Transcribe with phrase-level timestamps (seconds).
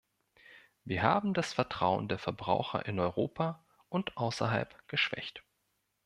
[0.83, 5.43] Wir haben das Vertrauen der Verbraucher in Europa und außerhalb geschwächt.